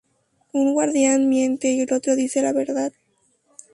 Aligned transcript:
Un 0.53 0.73
guardián 0.73 1.29
miente 1.29 1.69
y 1.73 1.81
el 1.81 1.93
otro 1.93 2.15
dice 2.15 2.41
la 2.41 2.53
verdad. 2.53 2.91